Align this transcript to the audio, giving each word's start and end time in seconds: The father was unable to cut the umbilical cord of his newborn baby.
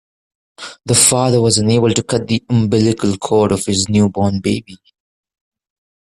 The 0.83 0.95
father 0.95 1.39
was 1.41 1.59
unable 1.59 1.91
to 1.91 2.01
cut 2.01 2.27
the 2.27 2.43
umbilical 2.49 3.15
cord 3.17 3.51
of 3.51 3.67
his 3.67 3.87
newborn 3.87 4.39
baby. 4.39 4.77